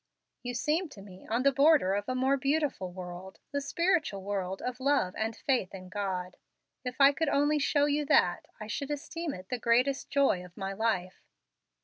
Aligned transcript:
You 0.41 0.55
seem 0.55 0.89
to 0.89 1.01
me 1.03 1.27
on 1.27 1.43
the 1.43 1.51
border 1.51 1.93
of 1.93 2.09
a 2.09 2.15
more 2.15 2.35
beautiful 2.35 2.91
world, 2.91 3.37
the 3.51 3.61
spiritual 3.61 4.23
world 4.23 4.59
of 4.63 4.79
love 4.79 5.13
and 5.15 5.35
faith 5.35 5.75
in 5.75 5.89
God. 5.89 6.37
If 6.83 6.95
I 6.99 7.11
could 7.11 7.29
only 7.29 7.59
show 7.59 7.85
you 7.85 8.03
that, 8.05 8.47
I 8.59 8.65
should 8.65 8.89
esteem 8.89 9.31
it 9.35 9.49
the 9.49 9.59
greatest 9.59 10.09
joy 10.09 10.43
of 10.43 10.57
my 10.57 10.73
life." 10.73 11.21